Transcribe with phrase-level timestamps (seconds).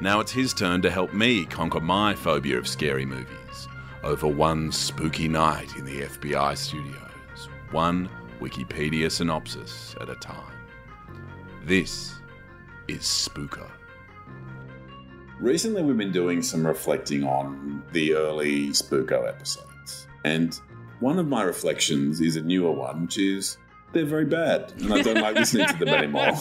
[0.00, 3.68] Now it's his turn to help me conquer my phobia of scary movies
[4.04, 10.52] over one spooky night in the FBI studios, one Wikipedia synopsis at a time.
[11.64, 12.14] This
[12.88, 13.70] is Spooker.
[15.40, 20.06] Recently, we've been doing some reflecting on the early Spooko episodes.
[20.24, 20.60] And
[21.00, 23.56] one of my reflections is a newer one, which is
[23.92, 26.32] they're very bad, and I don't like listening to them anymore.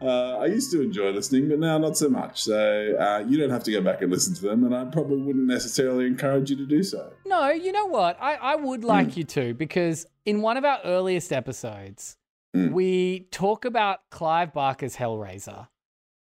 [0.00, 2.42] uh, I used to enjoy listening, but now not so much.
[2.42, 5.20] So uh, you don't have to go back and listen to them, and I probably
[5.22, 7.12] wouldn't necessarily encourage you to do so.
[7.26, 8.16] No, you know what?
[8.20, 12.16] I, I would like you to because in one of our earliest episodes,
[12.56, 12.72] Mm.
[12.72, 15.68] we talk about Clive Barker's Hellraiser,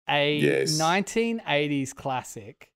[0.09, 0.77] a Yes.
[0.77, 2.73] 1980s classic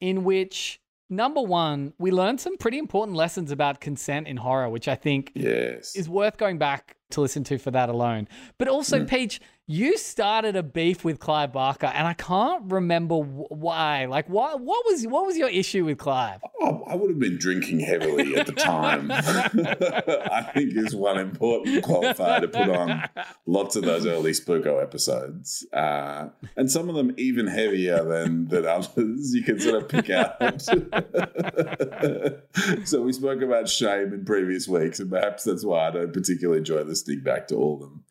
[0.00, 4.88] in which, number one, we learned some pretty important lessons about consent in horror, which
[4.88, 5.94] I think Yes.
[5.96, 8.28] is worth going back to listen to for that alone.
[8.58, 9.08] But also, Mm.
[9.08, 9.40] Peach,
[9.70, 14.06] you started a beef with Clive Barker, and I can't remember why.
[14.06, 16.40] Like, why, what was what was your issue with Clive?
[16.62, 19.10] Oh, I would have been drinking heavily at the time.
[19.12, 23.10] I think is one important qualifier to put on
[23.44, 28.64] lots of those early Spooko episodes, uh, and some of them even heavier than than
[28.64, 29.34] others.
[29.34, 30.62] You can sort of pick out.
[32.86, 36.60] so we spoke about shame in previous weeks, and perhaps that's why I don't particularly
[36.60, 38.04] enjoy listening back to all of them.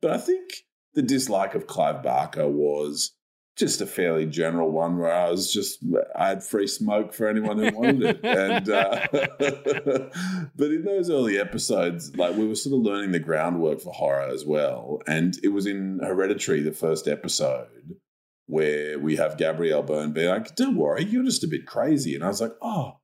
[0.00, 3.12] But I think the dislike of Clive Barker was
[3.56, 5.78] just a fairly general one where I was just
[6.16, 9.06] I had free smoke for anyone who wanted it, and uh,
[10.56, 14.28] but in those early episodes, like we were sort of learning the groundwork for horror
[14.28, 17.96] as well, and it was in Hereditary, the first episode,
[18.46, 22.24] where we have Gabriel Byrne being like, "Don't worry, you're just a bit crazy," and
[22.24, 22.98] I was like, "Oh."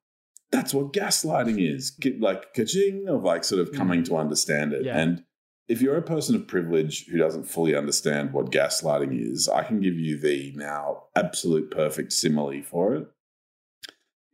[0.53, 4.85] That's what gaslighting is, like kaching of like sort of coming to understand it.
[4.85, 4.99] Yeah.
[4.99, 5.23] And
[5.71, 9.79] if you're a person of privilege who doesn't fully understand what gaslighting is, I can
[9.79, 13.07] give you the now absolute perfect simile for it.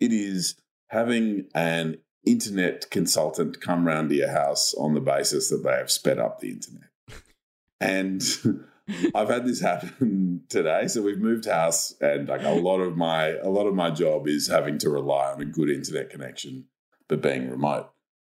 [0.00, 0.54] It is
[0.88, 5.90] having an internet consultant come round to your house on the basis that they have
[5.90, 6.88] sped up the internet.
[7.82, 8.22] And
[9.14, 10.88] I've had this happen today.
[10.88, 14.26] So we've moved house and like a lot of my a lot of my job
[14.26, 16.64] is having to rely on a good internet connection,
[17.08, 17.90] but being remote.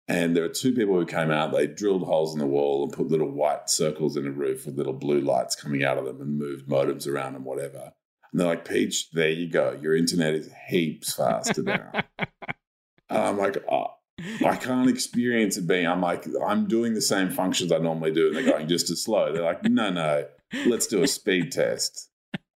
[0.09, 2.91] And there are two people who came out, they drilled holes in the wall and
[2.91, 6.19] put little white circles in the roof with little blue lights coming out of them
[6.19, 7.91] and moved modems around and whatever.
[8.31, 9.77] And they're like, Peach, there you go.
[9.79, 11.91] Your internet is heaps faster now.
[12.17, 13.93] and I'm like, oh,
[14.43, 18.27] I can't experience it being, I'm like, I'm doing the same functions I normally do.
[18.27, 19.31] And they're going just as slow.
[19.31, 20.25] They're like, no, no,
[20.65, 22.09] let's do a speed test.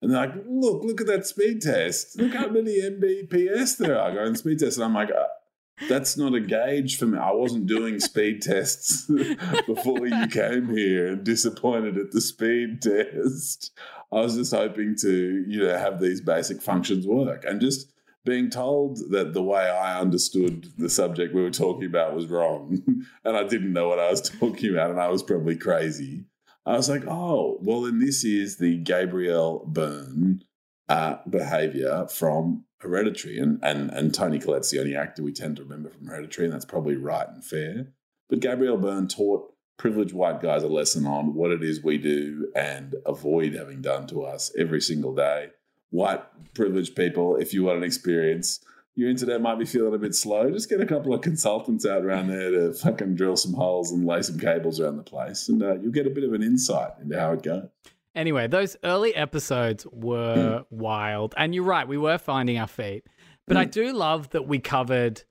[0.03, 2.15] And they're like, look, look at that speed test.
[2.19, 4.77] Look how many Mbps there are going speed test.
[4.77, 5.25] And I'm like, uh,
[5.87, 7.17] that's not a gauge for me.
[7.17, 9.05] I wasn't doing speed tests
[9.67, 13.71] before you came here and disappointed at the speed test.
[14.11, 17.45] I was just hoping to, you know, have these basic functions work.
[17.45, 17.93] And just
[18.25, 22.81] being told that the way I understood the subject we were talking about was wrong
[23.23, 26.25] and I didn't know what I was talking about and I was probably crazy.
[26.65, 30.43] I was like, oh, well, then this is the Gabriel Byrne
[30.89, 33.39] uh, behavior from Hereditary.
[33.39, 36.53] And, and, and Toni Collette's the only actor we tend to remember from Hereditary, and
[36.53, 37.87] that's probably right and fair.
[38.29, 42.51] But Gabriel Byrne taught privileged white guys a lesson on what it is we do
[42.55, 45.47] and avoid having done to us every single day.
[45.89, 46.21] White
[46.53, 48.59] privileged people, if you want an experience,
[48.95, 50.51] your internet might be feeling a bit slow.
[50.51, 54.05] Just get a couple of consultants out around there to fucking drill some holes and
[54.05, 56.91] lay some cables around the place, and uh, you'll get a bit of an insight
[57.01, 57.69] into how it goes.
[58.15, 61.33] Anyway, those early episodes were wild.
[61.37, 63.05] And you're right, we were finding our feet.
[63.47, 65.23] But I do love that we covered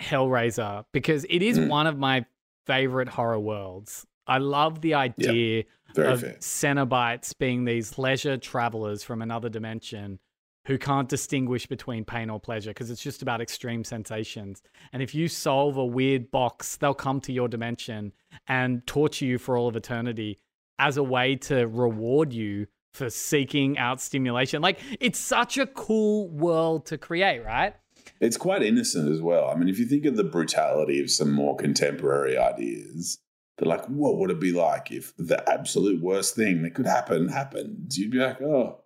[0.00, 1.68] Hellraiser because it is Mm.
[1.68, 2.24] one of my
[2.66, 4.06] favorite horror worlds.
[4.26, 5.64] I love the idea
[5.94, 6.36] Very of fair.
[6.40, 10.18] Cenobites being these leisure travelers from another dimension
[10.66, 14.62] who can't distinguish between pain or pleasure because it's just about extreme sensations.
[14.92, 18.12] And if you solve a weird box, they'll come to your dimension
[18.48, 20.40] and torture you for all of eternity
[20.78, 24.62] as a way to reward you for seeking out stimulation.
[24.62, 27.74] Like it's such a cool world to create, right?
[28.20, 29.48] It's quite innocent as well.
[29.48, 33.18] I mean, if you think of the brutality of some more contemporary ideas,
[33.58, 37.28] they're like, what would it be like if the absolute worst thing that could happen
[37.28, 37.94] happened?
[37.96, 38.80] You'd be like, oh,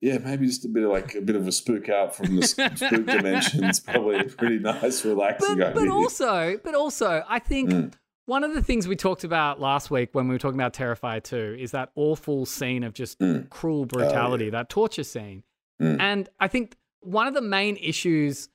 [0.00, 2.46] yeah, maybe just a bit of like a bit of a spook out from the
[2.46, 3.80] spook dimensions.
[3.80, 7.92] Probably a pretty nice, relaxing but, but also, but also, I think Mm.
[8.32, 11.22] One of the things we talked about last week when we were talking about Terrifier
[11.22, 13.50] 2 is that awful scene of just Mm.
[13.50, 15.42] cruel brutality, that torture scene.
[15.80, 16.00] Mm.
[16.00, 18.48] And I think one of the main issues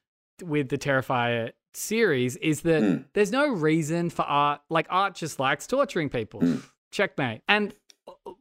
[0.43, 3.05] with the Terrifier series is that Mm.
[3.13, 4.61] there's no reason for art.
[4.71, 6.39] Like art just likes torturing people.
[6.41, 6.63] Mm.
[6.91, 7.41] Checkmate.
[7.47, 7.75] And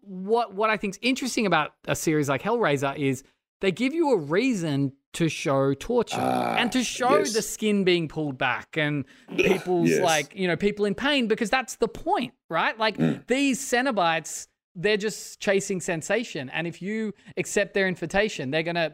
[0.01, 3.25] what what I think's interesting about a series like Hellraiser is
[3.61, 7.33] they give you a reason to show torture Ah, and to show yes.
[7.33, 9.05] the skin being pulled back and
[9.37, 10.01] people's Yes.
[10.03, 13.27] like you know people in pain because that's the point right like Mm.
[13.27, 18.93] these cenobites they're just chasing sensation and if you accept their invitation they're going to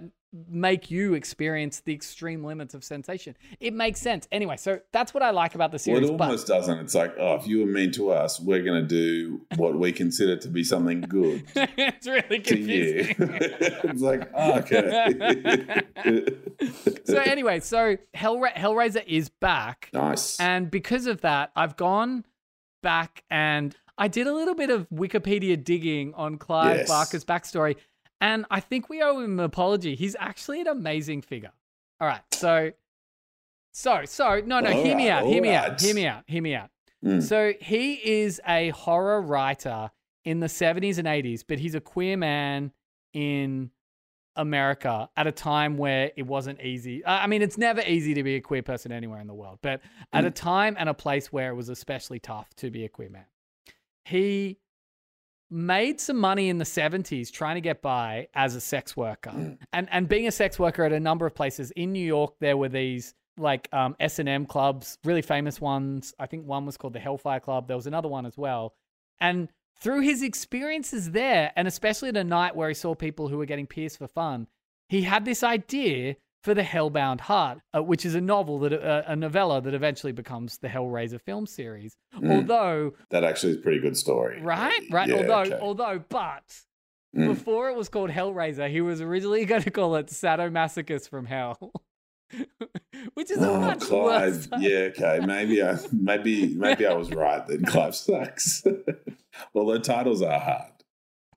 [0.49, 5.23] make you experience the extreme limits of sensation it makes sense anyway so that's what
[5.23, 6.79] i like about the Well, series it but almost doesn't.
[6.79, 9.93] It's like, oh, if you were mean to us, we're going to do what we
[9.93, 15.82] consider to be something good it's really confusing it's like, oh, okay.
[17.05, 20.38] so anyway so Hellra- hellraiser is back nice.
[20.40, 22.25] And because of that, I've gone
[22.82, 26.88] back and I did a little bit of Wikipedia digging on Clive Yes.
[26.88, 27.76] Barker's backstory.
[28.23, 29.97] And I think we owe him an apology.
[29.97, 31.51] He's actually an amazing figure.
[32.01, 32.23] All right.
[32.31, 32.71] So,
[33.73, 35.27] so, so, no, no, All hear me right, out.
[35.27, 35.81] Hear me out.
[35.81, 36.23] Hear me out.
[36.29, 36.71] Hear me out.
[37.05, 37.21] Mm.
[37.21, 39.91] So he is a horror writer
[40.25, 42.71] in the 70s and 80s, but he's a queer man
[43.13, 43.73] in
[44.37, 47.05] America at a time where it wasn't easy.
[47.05, 49.81] I mean, it's never easy to be a queer person anywhere in the world, but
[50.13, 53.11] at a time and a place where it was especially tough to be a queer
[53.11, 53.27] man.
[54.05, 54.59] He
[55.52, 59.31] made some money in the 70s trying to get by as a sex worker.
[59.31, 59.58] Mm.
[59.72, 61.70] and and being a sex worker at a number of places.
[61.72, 66.14] In New York there were these like um, S&M clubs really famous ones.
[66.19, 67.66] I think one was called the Hellfire Club.
[67.66, 68.75] There was another one as well.
[69.20, 69.49] And
[69.81, 73.46] through his experiences there and especially at a night where he saw people who were
[73.46, 74.46] getting pierced for fun
[74.88, 79.03] he had this idea for the Hellbound Heart, uh, which is a novel that uh,
[79.06, 81.97] a novella that eventually becomes the Hellraiser film series.
[82.17, 82.35] Mm.
[82.37, 84.41] Although that actually is a pretty good story.
[84.43, 85.09] Right, right.
[85.09, 85.59] Yeah, although, okay.
[85.61, 86.43] although, but
[87.15, 87.29] Mm.
[87.29, 91.71] before it was called Hellraiser, he was originally going to call it Sadomasochist from Hell,
[93.15, 94.47] which is a Oh, much worse.
[94.47, 94.49] Clive.
[94.62, 95.21] Yeah, okay.
[95.25, 97.65] Maybe I maybe maybe I was right then.
[97.67, 98.65] Clive sucks.
[99.55, 100.73] Although titles are hard.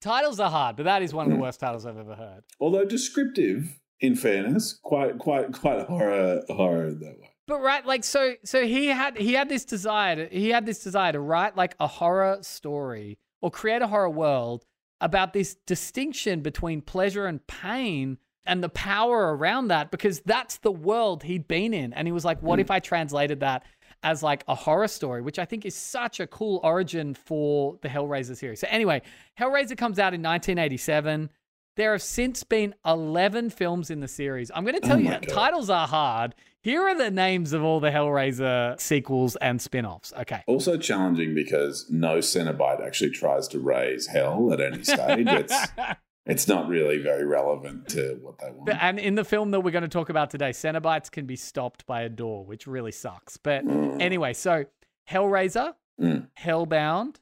[0.01, 1.41] Titles are hard, but that is one of the Mm.
[1.41, 2.43] worst titles I've ever heard.
[2.59, 7.29] Although descriptive, in fairness, quite quite quite horror horror in that way.
[7.47, 10.15] But right, like so, so he had he had this desire.
[10.15, 14.09] To, he had this desire to write like a horror story or create a horror
[14.09, 14.65] world
[15.01, 20.71] about this distinction between pleasure and pain and the power around that because that's the
[20.71, 21.93] world he'd been in.
[21.93, 22.61] And he was like, what Mm.
[22.61, 23.63] if I translated that
[24.03, 27.89] as like a horror story, which I think is such a cool origin for the
[27.89, 28.59] Hellraiser series.
[28.59, 29.01] So anyway,
[29.39, 31.29] Hellraiser comes out in 1987.
[31.75, 34.49] There have since been 11 films in the series.
[34.55, 35.27] I'm going to tell Oh you, God.
[35.27, 36.33] titles are hard.
[36.61, 40.13] Here are the names of all the Hellraiser sequels and spin offs.
[40.21, 40.41] Okay.
[40.47, 45.27] Also challenging because no Cenobite actually tries to raise hell at any stage.
[45.27, 45.67] it's
[46.25, 48.69] it's not really very relevant to what they want.
[48.81, 51.85] And in the film that we're going to talk about today, Cenobites can be stopped
[51.85, 53.35] by a door, which really sucks.
[53.37, 54.01] But Mm.
[54.01, 54.65] anyway, so
[55.09, 56.27] Hellraiser, Mm.
[56.39, 57.17] Hellbound,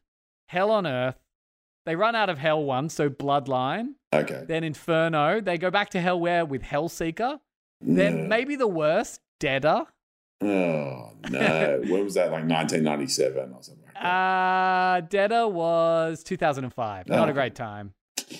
[0.47, 1.17] Hell on Earth.
[1.85, 3.95] They run out of Hell one, so Bloodline.
[4.13, 4.45] Okay.
[4.47, 5.41] Then Inferno.
[5.41, 7.39] They go back to Hellware with Hellseeker.
[7.81, 8.27] Then Yeah.
[8.27, 9.85] maybe the worst, Deader.
[10.41, 11.81] Oh no!
[11.87, 12.31] when was that?
[12.31, 13.83] Like 1997 or something.
[13.85, 14.05] Like that.
[14.05, 17.07] Uh, Deader was 2005.
[17.07, 17.31] Not Oh.
[17.31, 17.93] a great time.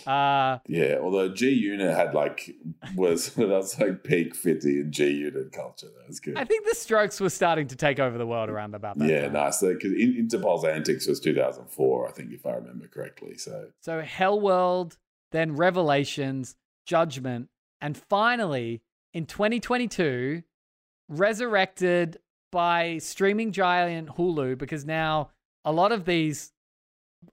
[0.08, 0.98] Uh, yeah.
[1.02, 2.56] Although G Unit had like
[2.96, 5.88] was that was like peak fifty in G Unit culture.
[5.98, 6.38] That was good.
[6.38, 9.28] I think the Strokes were starting to take over the world around about that yeah,
[9.28, 9.62] nice.
[9.62, 13.38] Because Interpol's Antics was 2004, I think, if I remember correctly.
[13.38, 14.98] So So Hell World,
[15.32, 17.50] then Revelations, Judgment,
[17.82, 18.82] and finally
[19.14, 20.44] in 2022,
[21.10, 22.18] resurrected
[22.52, 25.32] by streaming giant Hulu because now
[25.66, 26.53] a lot of these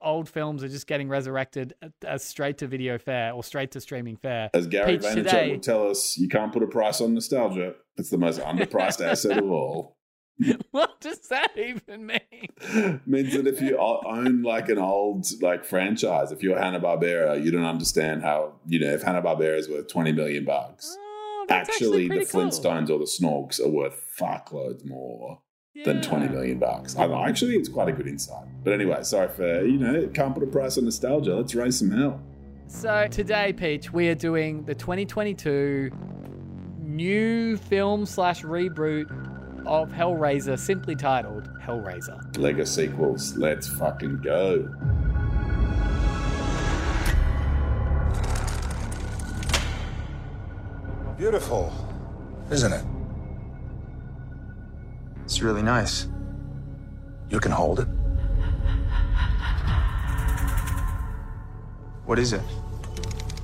[0.01, 1.73] old films are just getting resurrected
[2.05, 4.49] as straight to video fare or straight to streaming fare.
[4.53, 5.51] as Gary Page Vaynerchuk today.
[5.51, 7.75] would tell us, you can't put a price on nostalgia.
[7.97, 9.97] It's the most underpriced asset of all.
[10.71, 13.01] what does that even mean?
[13.05, 17.51] means that if you own like an old like franchise, if you're Hanna Barbera, you
[17.51, 20.95] don't understand how you know if Hanna Barbera is worth twenty million bucks.
[20.99, 22.43] Oh, that's Actually, the cool.
[22.43, 25.41] Flintstones or the Snorks are worth fuckloads more
[25.85, 26.95] than twenty million bucks.
[26.95, 27.25] I don't know.
[27.25, 28.45] Actually, it's quite a good insight.
[28.63, 31.35] But anyway, sorry for you know can't put a price on nostalgia.
[31.35, 32.21] Let's raise some hell.
[32.67, 35.91] So today, Peach, we are doing the 2022
[36.79, 39.09] new film slash reboot
[39.65, 42.37] of Hellraiser simply titled Hellraiser.
[42.37, 43.35] Lego sequels.
[43.37, 44.69] Let's fucking go.
[51.17, 51.71] Beautiful,
[52.49, 52.83] isn't it?
[55.31, 56.07] It's really nice.
[57.29, 57.87] You can hold it.
[62.03, 62.41] What is it?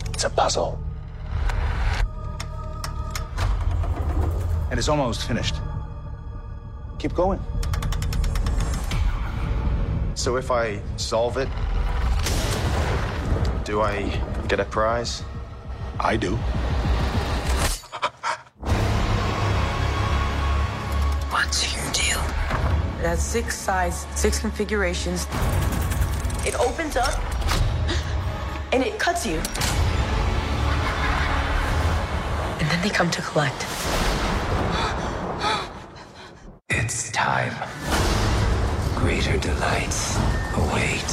[0.09, 0.77] It's a puzzle.
[4.69, 5.55] And it's almost finished.
[6.99, 7.39] Keep going.
[10.15, 11.47] So if I solve it,
[13.63, 15.23] do I get a prize?
[16.01, 16.37] I do.
[22.99, 25.27] It has six sides, six configurations.
[26.45, 27.21] It opens up
[28.73, 29.37] and it cuts you.
[32.59, 33.65] And then they come to collect.
[36.69, 37.53] It's time.
[38.95, 40.17] Greater delights
[40.55, 41.11] await.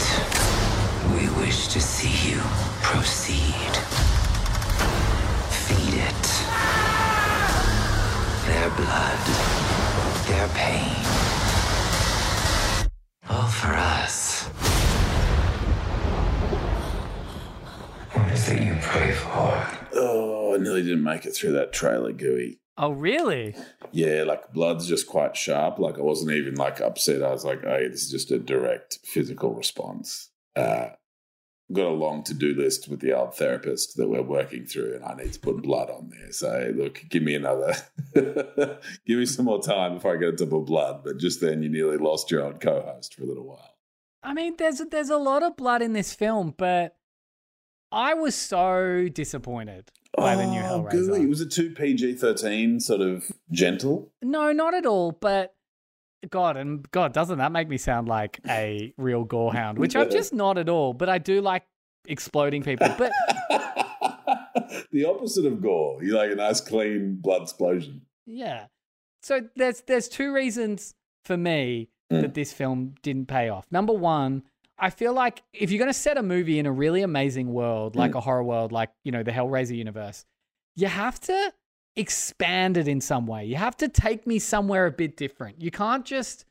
[1.12, 2.40] We wish to see you
[2.80, 3.76] proceed.
[5.50, 6.24] Feed it.
[8.46, 9.18] Their blood,
[10.28, 11.23] their pain.
[21.04, 22.60] Make it through that trailer, Gooey.
[22.76, 23.54] Oh, really?
[23.92, 25.78] Yeah, like blood's just quite sharp.
[25.78, 27.22] Like I wasn't even like upset.
[27.22, 30.30] I was like, hey, this is just a direct physical response.
[30.56, 30.88] Uh,
[31.72, 35.04] got a long to do list with the old therapist that we're working through, and
[35.04, 36.32] I need to put blood on there.
[36.32, 37.74] So look, give me another,
[38.14, 41.02] give me some more time before I get a into blood.
[41.04, 43.76] But just then, you nearly lost your old co-host for a little while.
[44.22, 46.96] I mean, there's there's a lot of blood in this film, but
[47.92, 50.90] I was so disappointed by the new Oh, Hellraiser.
[51.08, 51.26] Gooey.
[51.26, 54.12] Was it too PG thirteen, sort of gentle?
[54.22, 55.12] No, not at all.
[55.12, 55.54] But
[56.30, 59.76] God, and God, doesn't that make me sound like a real gorehound?
[59.78, 60.92] Which I'm just not at all.
[60.94, 61.64] But I do like
[62.06, 62.88] exploding people.
[62.98, 63.12] But
[64.92, 66.02] the opposite of gore.
[66.02, 68.02] You like a nice, clean blood explosion.
[68.26, 68.66] yeah,
[69.22, 70.94] so there's there's two reasons
[71.24, 72.20] for me Mm.
[72.20, 73.64] that this film didn't pay off.
[73.70, 74.42] Number one,
[74.78, 77.94] I feel like if you're going to set a movie in a really amazing world,
[77.96, 78.16] like Mm.
[78.18, 80.24] a horror world, like you know the Hellraiser universe,
[80.76, 81.52] you have to
[81.96, 83.44] expand it in some way.
[83.44, 85.62] You have to take me somewhere a bit different.
[85.62, 86.44] You can't just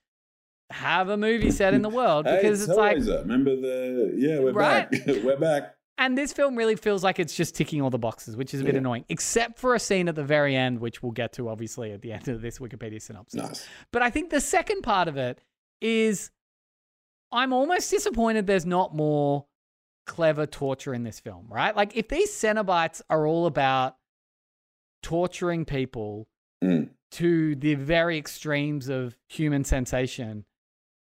[0.70, 4.40] have a movie set in the world Hey, because it's it's like Remember the yeah,
[4.40, 4.90] we're Right.
[4.90, 5.02] back.
[5.24, 5.76] we're back.
[5.98, 8.64] and this film really feels like it's just ticking all the boxes, which is a
[8.64, 8.80] bit Yeah.
[8.80, 12.02] annoying, except for a scene at the very end, which we'll get to obviously at
[12.02, 13.42] the end of this Wikipedia synopsis.
[13.42, 13.68] Nice.
[13.92, 15.40] But I think the second part of it
[15.82, 16.32] is
[17.34, 19.46] I'm almost disappointed there's not more
[20.06, 21.76] clever torture in this film, right?
[21.76, 23.96] Like if these Cenobites are all about
[25.02, 26.28] torturing people
[26.64, 26.92] Mm.
[27.12, 30.46] to the very extremes of human sensation,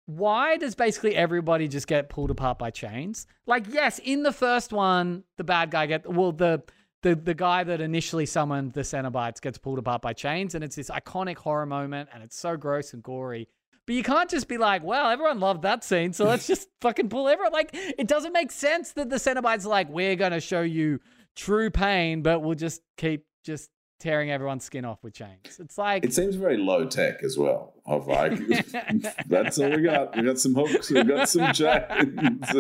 [0.07, 3.26] why does basically everybody just get pulled apart by chains?
[3.47, 6.62] Like, yes, in the first one, the bad guy get well, the
[7.02, 10.76] the the guy that initially summoned the Cenobites gets pulled apart by chains, and it's
[10.76, 13.49] this iconic horror moment, and it's so gross and gory.
[13.87, 17.09] But you can't just be like, well, everyone loved that scene, so let's just fucking
[17.09, 17.53] pull everyone.
[17.53, 21.01] Like, it doesn't make sense that the Cenobites are like, we're gonna show you
[21.35, 25.61] true pain, but we'll just keep just tearing everyone's skin off with chains.
[25.61, 27.75] It's like It seems very low tech as well.
[27.87, 28.33] Of like,
[29.27, 30.17] that's all we got.
[30.17, 30.91] We got some hooks.
[30.91, 32.53] We got some chains.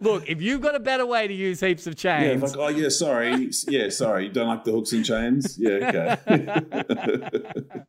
[0.00, 2.68] Look, if you've got a better way to use heaps of chains, yeah, like oh
[2.68, 4.26] yeah, sorry, yeah, sorry.
[4.26, 5.58] You don't like the hooks and chains?
[5.58, 7.84] Yeah, okay.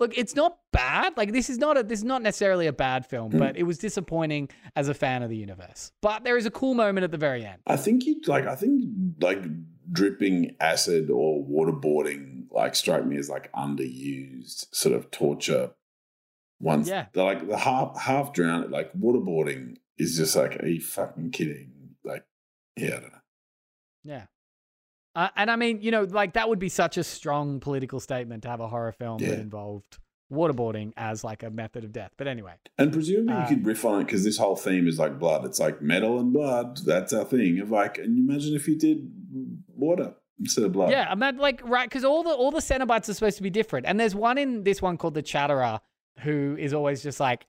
[0.00, 1.16] Look, it's not bad.
[1.16, 3.38] Like this is not a this is not necessarily a bad film, Hmm.
[3.38, 5.92] but it was disappointing as a fan of the universe.
[6.02, 7.60] But there is a cool moment at the very end.
[7.66, 8.46] I think you like.
[8.46, 8.82] I think
[9.20, 9.42] like
[9.92, 15.70] dripping acid or waterboarding like strike me as like underused sort of torture.
[16.60, 17.06] Once, Yeah.
[17.14, 18.70] like the half half drowned.
[18.70, 21.96] Like waterboarding is just like, are you fucking kidding?
[22.04, 22.24] Like,
[22.76, 23.18] yeah, I don't know.
[24.04, 24.26] Yeah.
[25.14, 28.42] Uh, and I mean, you know, like that would be such a strong political statement
[28.42, 29.98] to have a horror film that involved
[30.32, 32.12] waterboarding as like a method of death.
[32.16, 34.98] But anyway, And presumably Uh, you could riff on it because this whole theme is
[34.98, 35.44] like blood.
[35.44, 36.78] It's like metal and blood.
[36.84, 37.60] That's our thing.
[37.60, 39.08] Of like, and you imagine if you did
[39.76, 40.90] water instead of blood.
[40.90, 43.50] yeah, I'm not like right because all the all the Cenobites are supposed to be
[43.50, 45.80] different, and there's one in this one called the Chatterer
[46.20, 47.46] who is always just like.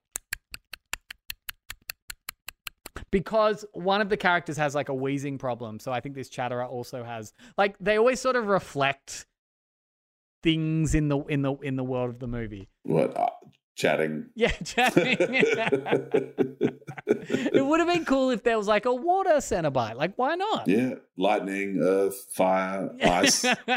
[3.16, 6.66] Because one of the characters has like a wheezing problem, so I think this Chatterer
[6.66, 9.26] also has like they always sort of reflect
[10.44, 12.68] things in the in the in the world of the movie.
[12.84, 13.16] What?
[13.16, 13.30] Uh,
[13.78, 14.26] chatting.
[14.36, 15.16] Yeah, chatting.
[17.08, 19.96] it would have been cool if there was like a water Cenobite.
[19.96, 20.68] Like, why not?
[20.68, 23.44] yeah, lightning, earth, fire, ice.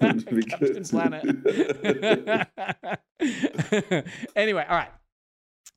[0.00, 0.84] Wouldn't it be Captain?
[0.84, 1.24] Planet.
[4.36, 4.90] anyway, all right.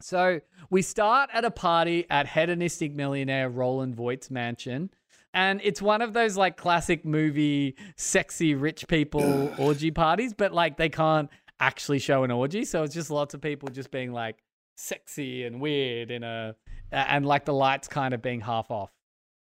[0.02, 4.90] So we start at a party at hedonistic millionaire Roland Voight's mansion.
[5.34, 10.78] And it's one of those like classic movie sexy rich people orgy parties, but like
[10.78, 12.66] they can't actually show an orgy.
[12.66, 14.38] So it's just lots of people just being like
[14.76, 16.56] sexy and weird in a
[16.92, 18.92] and like the lights kind of being half off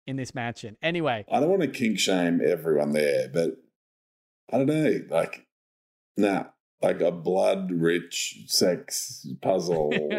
[0.07, 0.77] in this mansion.
[0.83, 3.57] Anyway, I don't want to kink shame everyone there, but
[4.53, 5.01] I don't know.
[5.11, 5.47] Like,
[6.17, 6.45] nah,
[6.85, 9.93] like a blood rich sex puzzle.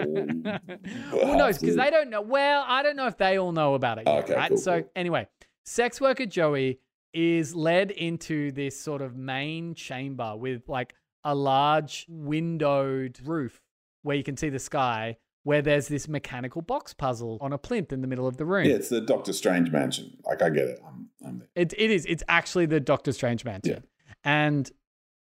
[1.11, 1.57] Who knows?
[1.57, 2.21] Because they don't know.
[2.21, 4.03] Well, I don't know if they all know about it.
[4.07, 4.49] Yet, Okay, right?
[4.49, 4.91] cool, so cool.
[4.95, 5.27] anyway,
[5.63, 6.79] sex worker Joey
[7.13, 13.61] is led into this sort of main chamber with like a large windowed roof
[14.03, 15.17] where you can see the sky.
[15.43, 18.65] Where there's this mechanical box puzzle on a plinth in the middle of the room.
[18.65, 20.17] Yeah, it's the Doctor Strange mansion.
[20.25, 20.79] Like, I get it.
[20.83, 21.47] I'm, I'm there.
[21.53, 22.03] It, it is.
[22.07, 23.83] It's actually the Doctor Strange mansion.
[24.23, 24.71] And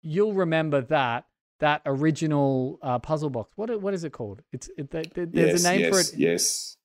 [0.07, 1.27] you'll remember that
[1.59, 3.53] that original uh, puzzle box.
[3.57, 4.43] What what is it called?
[4.53, 6.19] It's it, th- th- there's yes, a name yes, for it.
[6.19, 6.77] Yes.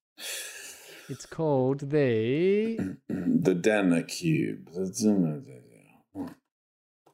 [1.09, 4.71] It's called the the Dana cube.
[4.73, 5.41] The Zuma.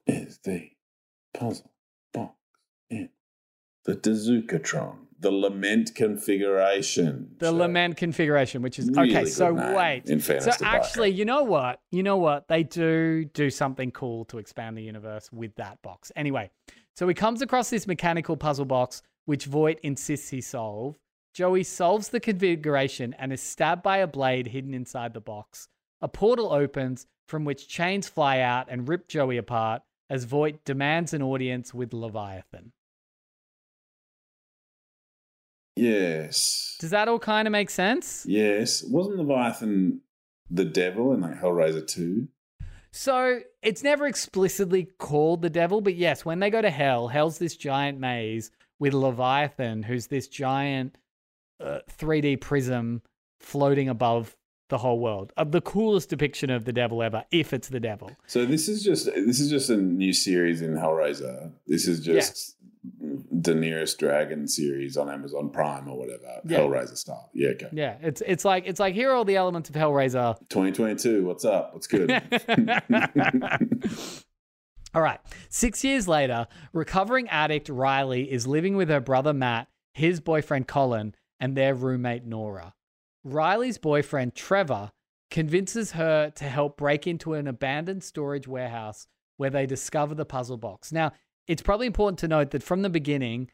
[0.05, 0.69] Is the
[1.33, 1.71] puzzle
[2.13, 2.35] box
[2.89, 3.09] in
[3.83, 5.06] the Dazukatron?
[5.19, 7.35] The lament configuration.
[7.39, 9.25] the So, lament configuration, which is really okay.
[9.25, 10.09] So name, wait.
[10.09, 11.81] In fairness So actually, you know what?
[11.91, 12.47] You know what?
[12.47, 16.11] They do do something cool to expand the universe with that box.
[16.15, 16.51] Anyway,
[16.95, 20.97] so he comes across this mechanical puzzle box, which Voight insists he solve.
[21.33, 25.67] Joey solves the configuration and is stabbed by a blade hidden inside the box.
[26.01, 31.13] A portal opens from which chains fly out and rip Joey apart as Voight demands
[31.13, 32.71] an audience with Leviathan.
[35.77, 38.25] Yes, Does that all kind of make sense?
[38.27, 38.83] yes.
[38.83, 40.01] Wasn't Leviathan
[40.49, 42.27] the devil in like Hellraiser two?
[42.91, 47.37] So it's never explicitly called the devil, but yes, when they go to hell, hell's
[47.37, 50.97] this giant maze with Leviathan, who's this giant
[51.59, 53.01] uh, 3D prism
[53.39, 54.35] floating above
[54.69, 55.31] the whole world.
[55.37, 58.11] Uh, the coolest depiction of the devil ever, if it's the devil.
[58.27, 61.51] So this is just this is just a new series in Hellraiser.
[61.67, 62.56] This is just
[63.41, 66.41] Daenerys Dragon series on Amazon Prime or whatever.
[66.45, 66.59] Yeah.
[66.59, 67.29] Hellraiser style.
[67.33, 67.69] Yeah, okay.
[67.71, 71.25] Yeah, it's it's like it's like here are all the elements of Hellraiser 2022.
[71.25, 71.73] What's up?
[71.73, 72.09] What's good?
[74.93, 75.19] All right.
[75.49, 81.13] Six years later, recovering addict Riley is living with her brother Matt, his boyfriend Colin,
[81.39, 82.73] and their roommate Nora.
[83.23, 84.91] Riley's boyfriend Trevor
[85.29, 90.57] convinces her to help break into an abandoned storage warehouse where they discover the puzzle
[90.57, 90.91] box.
[90.91, 91.11] Now,
[91.47, 93.49] it's probably important to note that from the beginning,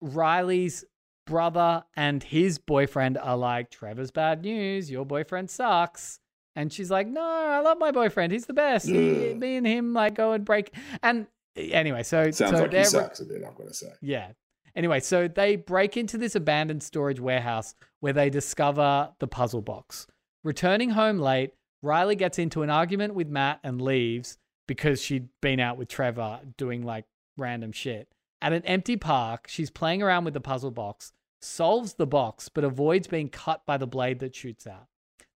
[0.00, 0.84] Riley's
[1.26, 4.90] brother and his boyfriend are like, Trevor's bad news.
[4.90, 6.18] Your boyfriend sucks.
[6.54, 8.32] And she's like, no, I love my boyfriend.
[8.32, 8.86] He's the best.
[8.86, 10.74] He- me and him like go and break.
[11.02, 11.26] And
[11.56, 13.42] eh, anyway, so Sounds so like he sucks a bit.
[13.44, 13.92] I've got to say.
[14.00, 14.32] yeah.
[14.74, 20.06] Anyway, so they break into this abandoned storage warehouse where they discover the puzzle box.
[20.44, 21.52] Returning home late,
[21.82, 26.40] Riley gets into an argument with Matt and leaves because she'd been out with Trevor
[26.56, 27.04] doing like
[27.36, 28.08] random shit.
[28.40, 32.64] At an empty park, she's playing around with the puzzle box, solves the box, but
[32.64, 34.88] avoids being cut by the blade that shoots out.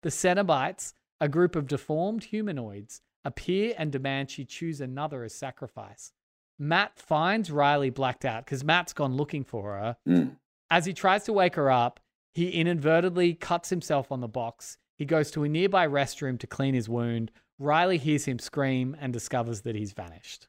[0.01, 6.13] The Cenobites, a group of deformed humanoids, appear and demand she choose another as sacrifice.
[6.57, 9.97] Matt finds Riley blacked out because Matt's gone looking for her.
[10.07, 10.37] Mm.
[10.69, 11.99] As he tries to wake her up,
[12.33, 14.77] he inadvertently cuts himself on the box.
[14.97, 17.31] He goes to a nearby restroom to clean his wound.
[17.59, 20.47] Riley hears him scream and discovers that he's vanished.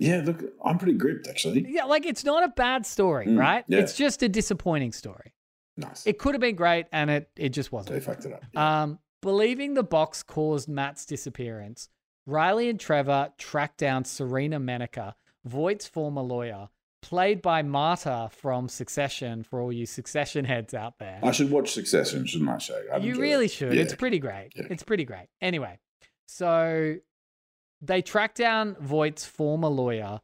[0.00, 1.66] Yeah, look, I'm pretty gripped actually.
[1.68, 3.64] Yeah, like it's not a bad story, Mm, right?
[3.68, 3.78] yeah.
[3.80, 5.32] It's just a disappointing story.
[5.76, 6.06] Nice.
[6.06, 8.02] It could have been great and it it just wasn't.
[8.02, 8.44] fucked it up.
[8.52, 8.82] Yeah.
[8.82, 11.88] Um, believing the box caused Matt's disappearance,
[12.26, 16.68] Riley and Trevor track down Serena Menaker, Voight's former lawyer,
[17.02, 21.18] played by Marta from Succession, for all you Succession heads out there.
[21.22, 22.82] I should watch Succession, shouldn't I, Shay?
[23.00, 23.50] You really it.
[23.52, 23.72] should.
[23.74, 23.82] Yeah.
[23.82, 24.50] It's pretty great.
[24.54, 25.28] It's pretty great.
[25.40, 25.78] Anyway,
[26.26, 26.96] so
[27.80, 30.20] they track down Voight's former lawyer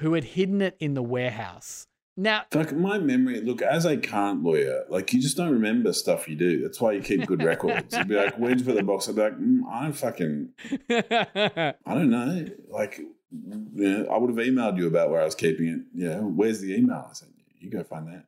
[0.00, 1.86] who had hidden it in the warehouse.
[2.16, 3.40] Now, Fuck my memory.
[3.40, 6.60] Look, as a current lawyer, like you just don't remember stuff you do.
[6.60, 7.96] That's why you keep good records.
[7.96, 10.48] You'd be like, "Where'd you put the box?" I'd be like, mm, "I don't fucking,
[10.90, 13.08] I don't know." Like, you
[13.74, 15.80] know, I would have emailed you about where I was keeping it.
[15.94, 17.44] Yeah, where's the email I sent you?
[17.60, 18.24] You go find that.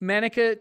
[0.00, 0.56] Manica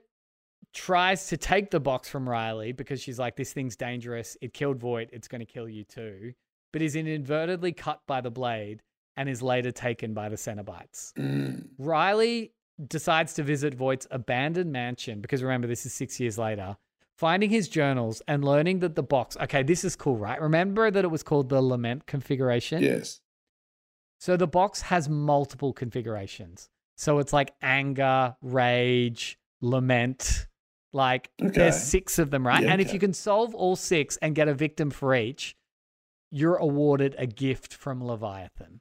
[0.74, 4.38] tries to take the box from Riley because she's like, this thing's dangerous.
[4.42, 5.10] It killed Voight.
[5.12, 6.34] It's going to kill you too.
[6.74, 8.82] But is inadvertently cut by the blade.
[9.18, 11.12] and is later taken by the Cenobites.
[11.14, 11.68] Mm.
[11.78, 12.54] Riley
[12.88, 16.78] decides to visit Voight's abandoned mansion because remember, this is six years later.
[17.18, 20.42] Finding his journals and learning that the box, okay, this is cool, right?
[20.42, 22.82] Remember that it was called the Lament configuration?
[22.82, 23.20] Yes.
[24.18, 26.70] So the box has multiple configurations.
[26.96, 30.48] So it's like anger, rage, lament.
[30.94, 31.52] Like Okay.
[31.52, 32.64] there's six of them, right?
[32.64, 35.56] Yeah, and if you can solve all six and get a victim for each,
[36.32, 38.80] you're awarded a gift from Leviathan.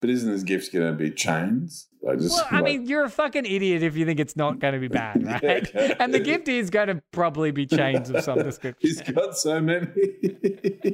[0.00, 1.88] But isn't this gift going to be chains?
[2.02, 4.58] Like just Well, I like- mean, you're a fucking idiot if you think it's not
[4.58, 5.66] going to be bad, Yeah, right?
[5.66, 5.94] okay.
[5.98, 8.86] and the gift is going to probably be chains of some description.
[8.86, 9.86] He's got so many.
[9.96, 10.84] it's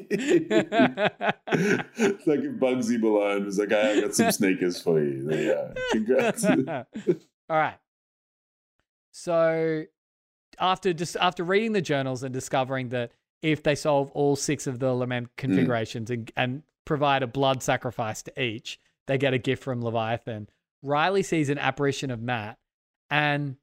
[2.27, 6.01] like if Bugsy Malone was like, "Hey, I got some sneakers for you." There you
[6.07, 6.31] go.
[6.33, 6.45] Congrats.
[6.45, 6.87] All
[7.49, 7.79] right.
[9.13, 9.85] So
[10.59, 13.11] after just after reading the journals and discovering that
[13.43, 15.37] if they solve all six of the lament mm.
[15.37, 20.49] configurations and, and provide a blood sacrifice to each, they get a gift from Leviathan.
[20.83, 22.59] Riley sees an apparition of Matt
[23.11, 23.57] and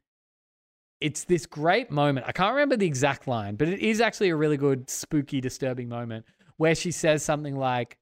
[0.99, 2.25] it's this great moment.
[2.27, 5.89] I can't remember the exact line, but it is actually a really good, spooky, disturbing
[5.89, 6.25] moment
[6.57, 7.97] where she says something like,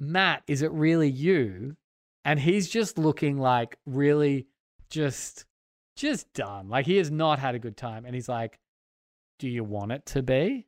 [0.00, 1.76] Matt, is it really you?
[2.24, 4.46] And he's just looking like really
[4.90, 5.44] just
[5.96, 6.68] just done.
[6.68, 8.04] Like he has not had a good time.
[8.04, 8.58] And he's like,
[9.38, 10.66] Do you want it to be?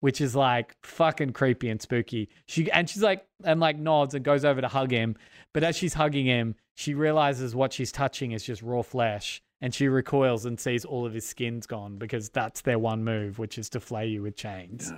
[0.00, 2.28] Which is like fucking creepy and spooky.
[2.46, 5.16] She and she's like and like nods and goes over to hug him.
[5.52, 9.42] But as she's hugging him, she realizes what she's touching is just raw flesh.
[9.60, 13.40] And she recoils and sees all of his skin's gone because that's their one move,
[13.40, 14.92] which is to flay you with chains.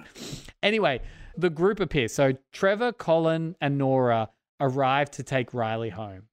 [0.63, 1.01] Anyway,
[1.35, 2.13] the group appears.
[2.13, 4.29] So Trevor, Colin, and Nora
[4.61, 6.25] arrive to take Riley home.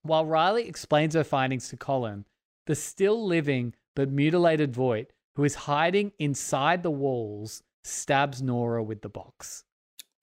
[0.00, 2.24] While Riley explains her findings to Colin,
[2.66, 9.02] the still living but mutilated Voight, who is hiding inside the walls, stabs Nora with
[9.02, 9.64] the box.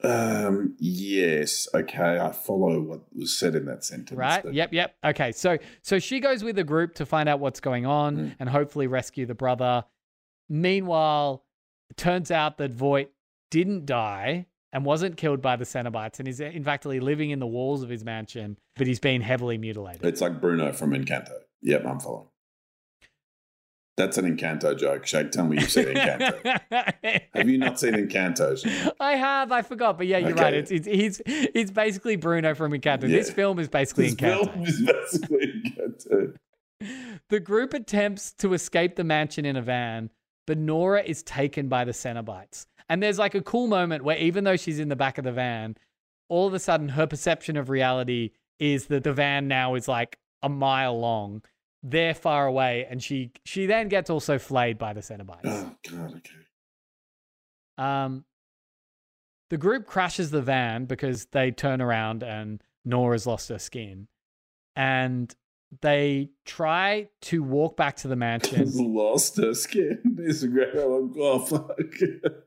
[0.03, 1.67] um, yes.
[1.75, 4.17] Okay, I follow what was said in that sentence.
[4.17, 4.43] Right?
[4.43, 4.95] but- Yep, yep.
[5.03, 8.35] Okay, so so she goes with the group to find out what's going on Mm.
[8.39, 9.85] and hopefully rescue the brother.
[10.49, 11.43] Meanwhile,
[11.89, 13.11] it turns out that Voight
[13.51, 17.47] didn't die and wasn't killed by the Cenobites and is in fact living in the
[17.47, 20.03] walls of his mansion, but he's been heavily mutilated.
[20.05, 21.37] It's like Bruno from Encanto.
[21.61, 22.27] Yep, I'm following.
[23.97, 25.05] That's an Encanto joke.
[25.05, 26.61] Shake, tell me you've seen Encanto.
[27.35, 28.93] Have you not seen Encanto?
[28.99, 29.51] I have.
[29.51, 30.41] I forgot, but yeah, you're Okay.
[30.41, 30.53] right.
[30.53, 33.01] It's, it's he's it's basically Bruno from Encanto.
[33.01, 34.53] This film is basically This Encanto.
[34.53, 36.35] film is basically Encanto.
[37.29, 40.09] The group attempts to escape the mansion in a van,
[40.47, 42.65] but Nora is taken by the Cenobites.
[42.89, 45.31] And there's like a cool moment where even though she's in the back of the
[45.31, 45.77] van,
[46.27, 50.17] all of a sudden her perception of reality is that the van now is like
[50.41, 51.43] a mile long.
[51.83, 55.41] They're far away, and she she then gets also flayed by the Cenobites.
[55.45, 56.15] Oh God.
[56.17, 56.35] Okay.
[57.77, 58.25] Um,
[59.49, 64.07] the group crashes the van because they turn around and Nora's lost her skin.
[64.75, 65.33] And
[65.81, 68.69] they try to walk back to the mansion.
[68.95, 69.99] Lost her skin.
[70.19, 70.69] It's a great.
[70.75, 71.77] Oh fuck.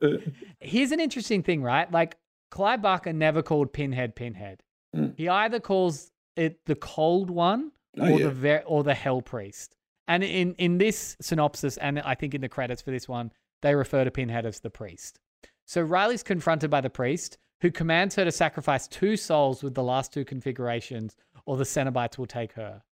[0.61, 1.91] Here's an interesting thing, right?
[1.91, 2.17] Like,
[2.51, 4.63] Clive Barker never called Pinhead Pinhead.
[4.95, 5.15] Mm.
[5.17, 8.25] He either calls it the Cold One Oh, or yeah.
[8.27, 9.77] the ver- or the Hell Priest.
[10.09, 13.75] And in in this synopsis, and I think in the credits for this one, they
[13.75, 15.19] refer to Pinhead as the priest.
[15.65, 19.83] So Riley's confronted by the priest, who commands her to sacrifice two souls with the
[19.83, 22.83] last two configurations, or the Cenobites will take her.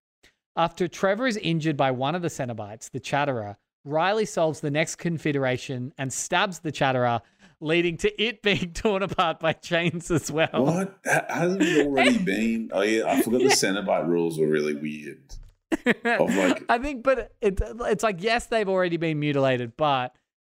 [0.55, 4.95] After Trevor is injured by one of the Cenobites, the Chatterer, Riley solves the next
[4.95, 7.21] configuration and stabs the Chatterer,
[7.59, 10.49] leading to it being torn apart by chains as well.
[10.53, 12.69] What Ha- hasn't it already been?
[12.73, 15.35] Oh yeah, I forgot the Cenobite rules were really weird.
[15.85, 20.15] Like, I think, but it, it's like, yes, they've already been mutilated, but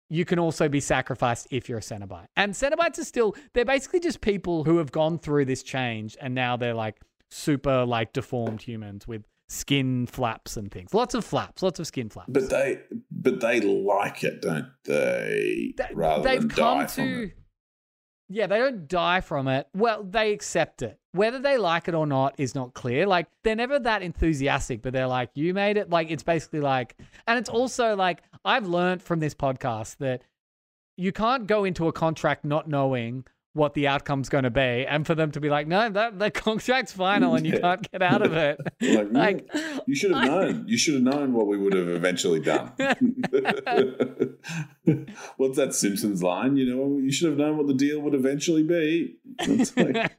[0.10, 2.26] you can also be sacrificed if you're a Cenobite.
[2.36, 6.36] And Cenobites are still, they're basically just people who have gone through this change and
[6.36, 7.00] now they're like
[7.32, 10.94] super, like deformed humans with skin flaps and things.
[10.94, 12.30] Lots of flaps, lots of skin flaps.
[12.32, 12.80] but they,
[13.26, 15.74] but they like it, don't they?
[15.76, 17.34] Th- Rather they've than come die to from it.
[18.30, 22.08] yeah they don't die from it well they accept it whether they like it or
[22.08, 25.90] not is not clear like they're never that enthusiastic but they're like you made it
[25.92, 26.96] like it's basically like
[27.28, 30.24] and it's also like i've learned from this podcast that
[30.98, 33.24] you can't go into a contract not knowing
[33.56, 36.30] what the outcome's going to be and for them to be like no that the
[36.30, 37.60] contract's final and you Yeah.
[37.62, 40.68] can't get out of it Like, like "Mm, you should have I- known.
[40.68, 42.74] You should have known what we would have eventually done.
[45.38, 46.58] What's that Simpsons line?
[46.58, 49.16] You know, you should have known what the deal would eventually be.
[49.76, 50.12] Like,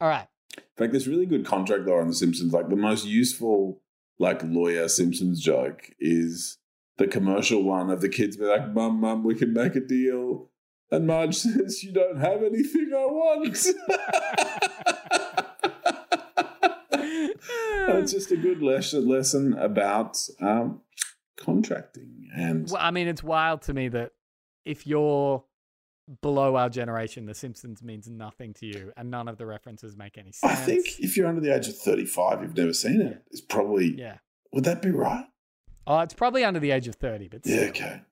[0.00, 0.26] all right
[0.56, 2.52] In fact, there's really good contract law on The Simpsons.
[2.52, 3.80] Like the most useful,
[4.18, 6.58] like lawyer Simpsons joke is
[6.98, 10.50] the commercial one of the kids be like, "Mum, mum, we can make a deal."
[10.92, 13.46] And Marge says, You don't have anything I want.
[18.02, 20.80] It's just a good lesson, lesson about um,
[21.36, 22.28] contracting.
[22.34, 24.12] And Well, I mean, it's wild to me that
[24.64, 25.44] if you're
[26.20, 30.18] below our generation, The Simpsons means nothing to you, and none of the references make
[30.18, 30.52] any sense.
[30.52, 33.94] I think if you're under the age of 35, you've never seen it, it's probably,
[33.96, 34.18] yeah.
[34.52, 35.26] would that be right?
[35.86, 38.02] Oh, it's probably under the age of thirty, but Yeah, okay.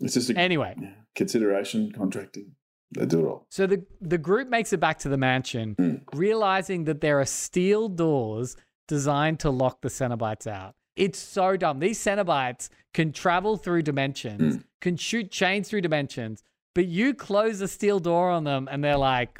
[0.00, 0.74] It's just a Anyway,
[1.14, 2.52] consideration, contracting.
[2.94, 3.46] They do it all.
[3.48, 5.94] so the the group makes it back to the mansion, Hmm.
[6.12, 8.56] realizing that there are steel doors
[8.88, 10.74] designed to lock the Cenobites out.
[10.96, 11.78] It's so dumb.
[11.78, 14.60] These Cenobites can travel through dimensions, Hmm.
[14.82, 16.42] can shoot chains through dimensions,
[16.74, 19.38] but you close a steel door on them, and they're like,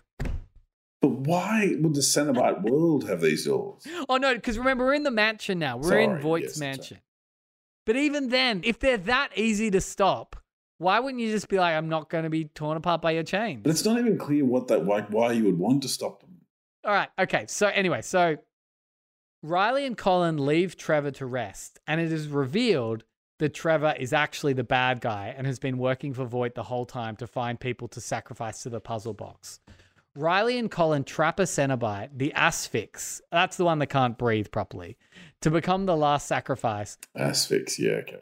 [1.02, 3.84] But why would the Cenobite world have these doors?
[4.08, 5.76] Oh no, because remember we're in the mansion now.
[5.76, 6.70] We're in Voight's yes, sorry.
[6.70, 6.98] mansion.
[7.84, 10.36] But even then, if they're that easy to stop,
[10.82, 13.22] why wouldn't you just be like, "I'm not going to be torn apart by your
[13.22, 13.60] chains"?
[13.62, 16.40] But it's not even clear what that like why you would want to stop them.
[16.84, 17.46] All right, okay.
[17.48, 18.36] So anyway, so
[19.42, 23.04] Riley and Colin leave Trevor to rest, and it is revealed
[23.38, 26.86] that Trevor is actually the bad guy and has been working for Voight the whole
[26.86, 29.58] time to find people to sacrifice to the puzzle box.
[30.14, 34.98] Riley and Colin trap a Cenobite, the Asphyx, that's the one that can't breathe properly,
[35.40, 36.98] to become the last sacrifice.
[37.16, 38.20] Asphyx, yeah, okay.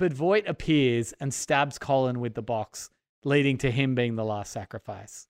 [0.00, 2.88] But Voight appears and stabs Colin with the box,
[3.22, 5.28] leading to him being the last sacrifice.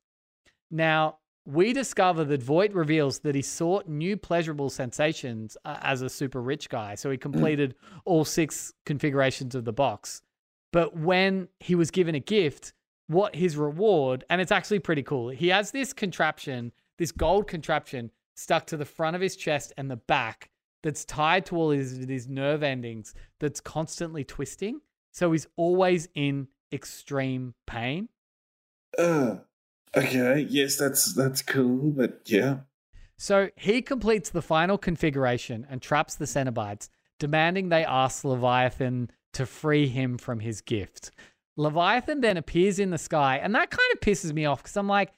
[0.71, 6.09] Now, we discover that Voight reveals that he sought new pleasurable sensations uh, as a
[6.09, 10.23] super rich guy, so he completed all six configurations of the box.
[10.73, 12.73] But when he was given a gift,
[13.09, 18.13] what his reward, and it's actually pretty cool, he has this contraption, this gold contraption
[18.37, 20.50] stuck to the front of his chest and the back
[20.83, 24.81] that's tied to all his, his nerve endings that's constantly twisting.
[25.13, 28.09] So he's always in extreme pain.
[28.97, 29.37] Uh,
[29.97, 32.61] okay, yes, that's that's cool, but yeah.
[33.17, 36.89] So he completes the final configuration and traps the Cenobites,
[37.19, 41.11] demanding they ask Leviathan to free him from his gift.
[41.57, 44.89] Leviathan then appears in the sky, and that kind of pisses me off because I'm
[44.89, 45.13] like,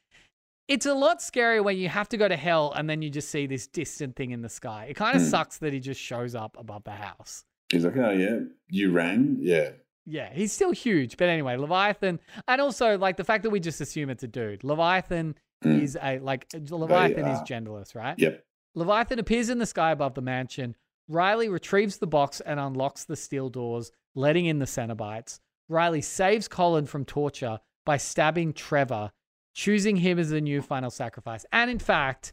[0.72, 3.28] it's a lot scarier when you have to go to hell and then you just
[3.30, 4.86] see this distant thing in the sky.
[4.90, 5.28] It kind of Hmm.
[5.28, 7.44] sucks that he just shows up above the house.
[7.70, 8.38] He's like, oh yeah,
[8.70, 9.70] you rang, yeah.
[10.04, 11.16] Yeah, he's still huge.
[11.16, 14.64] But anyway, Leviathan, and also like the fact that we just assume it's a dude.
[14.64, 15.80] Leviathan Mm.
[15.80, 18.18] is a like Leviathan is genderless, right?
[18.18, 18.44] Yep.
[18.74, 20.74] Leviathan appears in the sky above the mansion.
[21.08, 25.38] Riley retrieves the box and unlocks the steel doors, letting in the Cenobites.
[25.68, 29.12] Riley saves Colin from torture by stabbing Trevor,
[29.54, 31.44] choosing him as the new final sacrifice.
[31.52, 32.32] And in fact,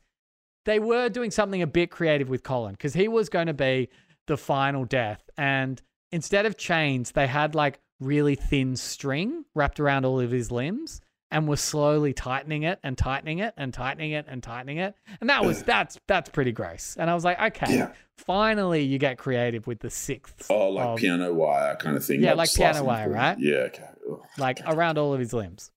[0.66, 3.90] they were doing something a bit creative with Colin because he was going to be
[4.28, 5.22] the final death.
[5.38, 10.52] And instead of chains, they had like really thin string wrapped around all of his
[10.52, 11.02] limbs
[11.32, 14.96] and were slowly tightening it and tightening it and tightening it and tightening it.
[15.22, 16.96] And that was that's that's pretty gross.
[17.00, 17.92] And I was like, okay, Yeah.
[18.18, 20.48] finally you get creative with the sixth.
[20.50, 22.22] Oh, like of- piano wire kind of thing.
[22.24, 23.14] Yeah, like piano wire, through.
[23.16, 23.40] right?
[23.40, 23.90] Yeah, okay.
[24.12, 24.20] Ugh.
[24.38, 25.72] like around all of his limbs.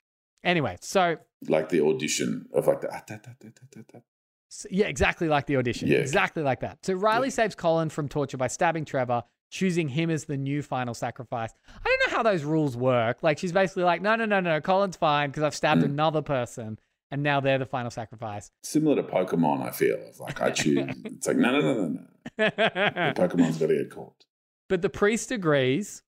[0.45, 1.17] Anyway, so
[1.49, 4.01] Like the audition of like the ah, da, da, da.
[4.49, 5.89] So- yeah, exactly like the audition.
[5.89, 5.99] Yeah.
[5.99, 6.85] Exactly like that.
[6.85, 10.95] So Riley saves Colin from torture by stabbing Trevor, choosing him as the new final
[10.95, 11.53] sacrifice.
[11.69, 13.23] I don't know how those rules work.
[13.23, 15.87] Like she's basically like, no, no, no, no, Colin's fine because I've stabbed Mm.
[15.87, 16.79] another person
[17.11, 18.51] and now they're the final sacrifice.
[18.63, 19.99] Similar to Pokemon, I feel.
[20.21, 20.95] Like I choose.
[21.05, 22.01] it's like no, no, no, no, no.
[22.37, 24.25] The Pokemon's got to get caught.
[24.69, 26.03] but the priest agrees,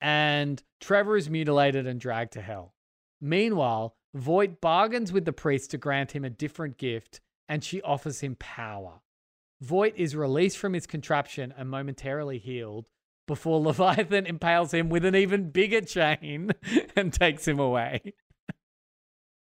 [0.00, 2.74] and Trevor is mutilated and dragged to hell.
[3.20, 8.20] Meanwhile, Voight bargains with the priest to grant him a different gift, and she offers
[8.20, 9.00] him power.
[9.60, 12.88] Voight is released from his contraption and momentarily healed
[13.26, 16.50] before Leviathan impales him with an even bigger chain
[16.96, 18.14] and takes him away.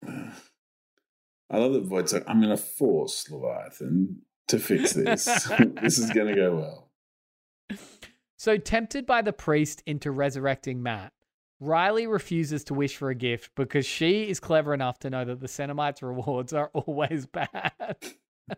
[1.49, 5.25] I love that Voight's like, I'm going to force Leviathan to fix this.
[5.81, 6.86] this is going to go well.
[8.37, 11.11] So, tempted by the priest into resurrecting Matt,
[11.59, 15.39] Riley refuses to wish for a gift because she is clever enough to know that
[15.39, 17.97] the Cenobites' rewards are always bad.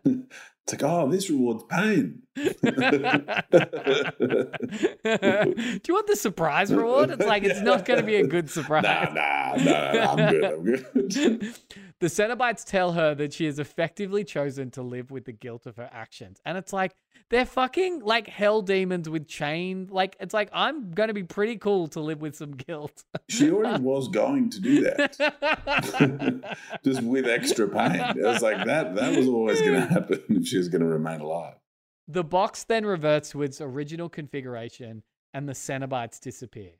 [0.72, 2.22] It's like, oh, this rewards pain.
[2.36, 2.42] Do
[5.88, 7.10] you want the surprise reward?
[7.10, 8.84] It's like it's not going to be a good surprise.
[8.84, 10.44] Nah, nah, nah, nah, I'm good.
[10.44, 11.54] I'm good.
[12.00, 15.76] the Cenobites tell her that she has effectively chosen to live with the guilt of
[15.76, 16.40] her actions.
[16.46, 16.94] And it's like,
[17.30, 19.88] they're fucking like hell demons with chain.
[19.90, 23.04] Like, it's like, I'm going to be pretty cool to live with some guilt.
[23.28, 28.00] she already was going to do that, just with extra pain.
[28.16, 28.94] It was like that.
[28.94, 31.56] That was always going to happen if she was going to remain alive.
[32.06, 36.72] the box then reverts to its original configuration and the Cenobites disappear.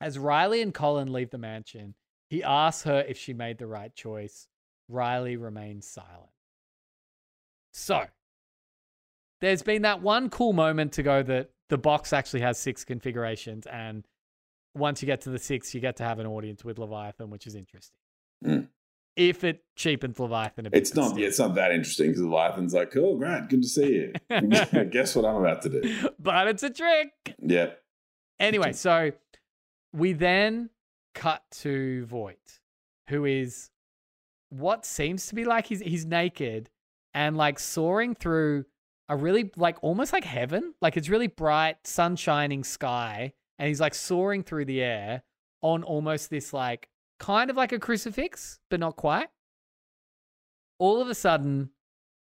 [0.00, 1.94] As Riley and Colin leave the mansion,
[2.28, 4.48] he asks her if she made the right choice.
[4.88, 6.32] Riley remains silent.
[7.72, 8.06] So,
[9.40, 13.66] there's been that one cool moment to go that the box actually has six configurations,
[13.66, 14.04] and
[14.74, 17.46] once you get to the six, you get to have an audience with Leviathan, which
[17.46, 17.96] is interesting.
[18.44, 18.68] Mm.
[19.16, 20.78] If it cheapens Leviathan a bit.
[20.78, 21.16] It's not.
[21.16, 24.12] Yeah, it's not that interesting because Leviathan's like, "Oh, great, good to see you."
[24.90, 26.10] Guess what I'm about to do?
[26.18, 27.12] but it's a trick.
[27.40, 27.70] Yeah.
[28.40, 29.12] Anyway, so
[29.92, 30.70] we then
[31.14, 32.60] cut to Voight,
[33.08, 33.70] who is
[34.50, 36.70] what seems to be like he's he's naked
[37.12, 38.64] and like soaring through
[39.08, 40.74] a really like almost like heaven.
[40.80, 45.22] Like it's really bright, sun shining sky, and he's like soaring through the air
[45.62, 46.88] on almost this like
[47.24, 49.28] kind of like a crucifix, but not quite.
[50.78, 51.70] All of a sudden,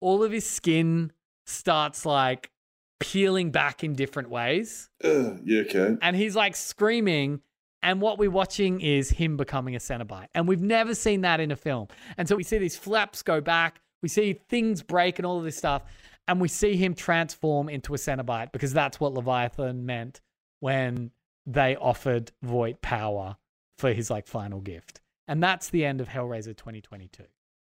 [0.00, 1.12] all of his skin
[1.46, 2.50] starts like
[2.98, 5.96] peeling back in different ways Ugh, you okay?
[6.02, 7.40] and he's like screaming
[7.80, 10.26] and what we're watching is him becoming a Cenobite.
[10.34, 11.86] And we've never seen that in a film.
[12.16, 15.44] And so we see these flaps go back, we see things break and all of
[15.44, 15.84] this stuff,
[16.26, 20.20] and we see him transform into a Cenobite because that's what Leviathan meant
[20.58, 21.12] when
[21.46, 23.36] they offered Voight power
[23.78, 25.00] for his like final gift.
[25.26, 27.24] And that's the end of Hellraiser 2022.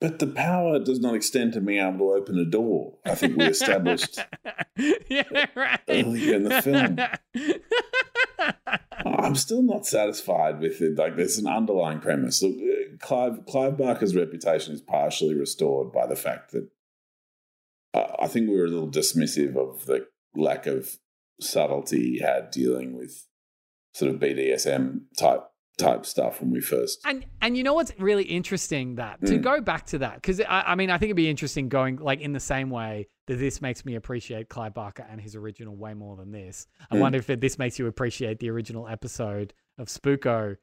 [0.02, 2.98] But the power does not extend to being able to open a door.
[3.06, 4.20] I think we established
[5.08, 5.80] yeah, right.
[5.88, 6.98] earlier in the film.
[9.06, 10.98] I'm still not satisfied with it.
[10.98, 12.44] Like, there's an underlying premise.
[12.44, 16.68] Look, uh, Clive Clive Barker's reputation is partially restored by the fact that
[17.94, 20.98] uh, I think we were a little dismissive of the lack of
[21.40, 23.26] subtlety he had dealing with
[23.94, 25.44] sort of BDSM type
[25.78, 27.00] type stuff when we first.
[27.06, 29.42] And and you know what's really interesting that to Mm.
[29.42, 32.22] go back to that because I, I mean I think it'd be interesting going like
[32.22, 35.94] in the same way that this makes me appreciate Clive Barker and his original way
[35.94, 36.68] more than this.
[36.92, 37.00] I Mm.
[37.00, 40.58] wonder if it, this makes you appreciate the original episode of Spooko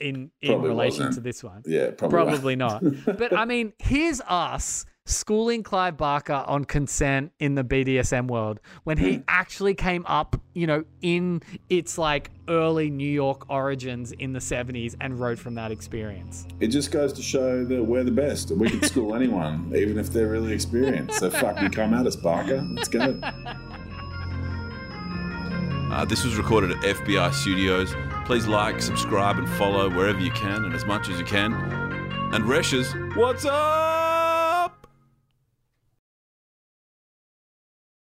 [0.00, 1.14] in in Probably relation wasn't.
[1.16, 1.62] to this one.
[1.66, 2.82] Yeah, probably, Probably not.
[3.06, 8.96] But I mean, here's us schooling Clive Barker on consent in the BDSM world when
[8.96, 14.38] he actually came up, you know, in its like early New York origins in the
[14.38, 16.46] 70s and wrote from that experience.
[16.60, 18.50] It just goes to show that we're the best.
[18.50, 21.18] and We can school anyone, even if they're really experienced.
[21.18, 22.62] So fuck you, come at us, Barker.
[22.74, 23.20] Let's go.
[25.92, 27.94] Uh, this was recorded at FBI Studios.
[28.24, 31.52] Please like, subscribe, and follow wherever you can and as much as you can.
[32.32, 34.13] And Resh's, what's up?